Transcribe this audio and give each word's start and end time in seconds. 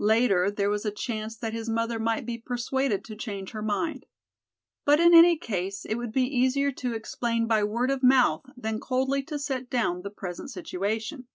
Later 0.00 0.50
there 0.50 0.68
was 0.70 0.84
a 0.84 0.90
chance 0.90 1.36
that 1.36 1.52
his 1.52 1.68
mother 1.68 2.00
might 2.00 2.26
be 2.26 2.36
persuaded 2.36 3.04
to 3.04 3.14
change 3.14 3.52
her 3.52 3.62
mind. 3.62 4.06
But 4.84 4.98
in 4.98 5.14
any 5.14 5.38
case 5.38 5.84
it 5.84 5.94
would 5.94 6.10
be 6.10 6.24
easier 6.26 6.72
to 6.72 6.94
explain 6.94 7.46
by 7.46 7.62
word 7.62 7.92
of 7.92 8.02
mouth 8.02 8.44
than 8.56 8.80
coldly 8.80 9.22
to 9.22 9.38
set 9.38 9.70
down 9.70 10.02
the 10.02 10.10
present 10.10 10.50
situation. 10.50 11.28